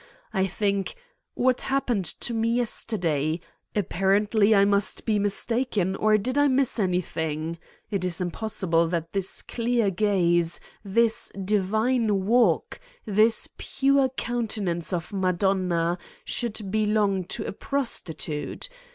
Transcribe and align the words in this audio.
I 0.33 0.47
think: 0.47 0.95
what 1.35 1.61
happened 1.61 2.05
to 2.05 2.33
me 2.33 2.55
yesterday? 2.55 3.39
Ap 3.75 3.89
parently, 3.89 4.57
I 4.57 4.65
must 4.65 5.05
be 5.05 5.19
mistaken 5.19 5.95
or 5.95 6.17
did 6.17 6.39
I 6.39 6.47
miss 6.47 6.79
any 6.79 7.01
thing? 7.01 7.59
It 7.91 8.03
is 8.03 8.19
impossible 8.19 8.87
that 8.87 9.13
this 9.13 9.43
clear 9.43 9.91
gaze, 9.91 10.59
this 10.83 11.31
divine 11.45 12.25
walk, 12.25 12.79
this 13.05 13.47
pure 13.59 14.09
countenance 14.17 14.91
of 14.91 15.13
Madonna 15.13 15.99
should 16.25 16.71
belong 16.71 17.25
to 17.25 17.45
a 17.45 17.51
prostitute. 17.51 18.69